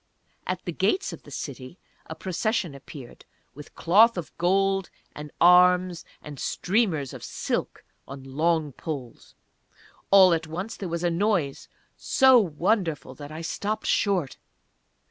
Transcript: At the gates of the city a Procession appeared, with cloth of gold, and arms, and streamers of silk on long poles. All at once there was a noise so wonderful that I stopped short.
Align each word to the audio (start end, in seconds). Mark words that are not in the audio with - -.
At 0.47 0.65
the 0.65 0.71
gates 0.71 1.13
of 1.13 1.21
the 1.21 1.29
city 1.29 1.77
a 2.07 2.15
Procession 2.15 2.73
appeared, 2.73 3.23
with 3.53 3.75
cloth 3.75 4.17
of 4.17 4.35
gold, 4.39 4.89
and 5.15 5.29
arms, 5.39 6.05
and 6.23 6.39
streamers 6.39 7.13
of 7.13 7.23
silk 7.23 7.85
on 8.07 8.23
long 8.23 8.71
poles. 8.71 9.35
All 10.09 10.33
at 10.33 10.47
once 10.47 10.75
there 10.75 10.89
was 10.89 11.03
a 11.03 11.11
noise 11.11 11.69
so 11.95 12.39
wonderful 12.39 13.13
that 13.13 13.31
I 13.31 13.41
stopped 13.41 13.85
short. 13.85 14.37